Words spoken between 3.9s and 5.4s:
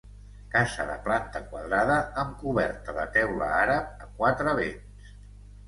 a quatre vents.